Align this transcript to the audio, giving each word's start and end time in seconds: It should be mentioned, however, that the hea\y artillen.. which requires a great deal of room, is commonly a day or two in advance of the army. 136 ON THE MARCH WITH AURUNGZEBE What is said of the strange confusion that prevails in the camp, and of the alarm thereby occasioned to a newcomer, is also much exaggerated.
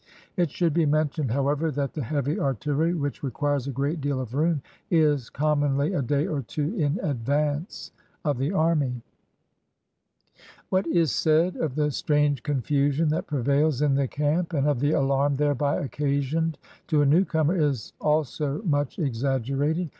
It 0.35 0.49
should 0.49 0.73
be 0.73 0.87
mentioned, 0.87 1.29
however, 1.29 1.69
that 1.69 1.93
the 1.93 2.03
hea\y 2.05 2.35
artillen.. 2.39 2.99
which 2.99 3.21
requires 3.21 3.67
a 3.67 3.71
great 3.71 4.01
deal 4.01 4.19
of 4.19 4.33
room, 4.33 4.63
is 4.89 5.29
commonly 5.29 5.93
a 5.93 6.01
day 6.01 6.25
or 6.25 6.41
two 6.41 6.73
in 6.73 6.99
advance 7.03 7.91
of 8.25 8.39
the 8.39 8.51
army. 8.51 9.03
136 10.69 11.27
ON 11.27 11.31
THE 11.31 11.37
MARCH 11.37 11.53
WITH 11.53 11.61
AURUNGZEBE 11.61 11.61
What 11.61 11.61
is 11.67 11.75
said 11.75 11.79
of 11.79 11.85
the 11.85 11.91
strange 11.91 12.41
confusion 12.41 13.09
that 13.09 13.27
prevails 13.27 13.83
in 13.83 13.93
the 13.93 14.07
camp, 14.07 14.53
and 14.53 14.65
of 14.67 14.79
the 14.79 14.93
alarm 14.93 15.35
thereby 15.35 15.75
occasioned 15.75 16.57
to 16.87 17.03
a 17.03 17.05
newcomer, 17.05 17.55
is 17.55 17.93
also 18.01 18.63
much 18.63 18.97
exaggerated. 18.97 19.87